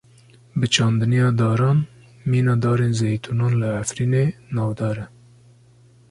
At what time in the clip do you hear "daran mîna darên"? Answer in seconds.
1.39-2.93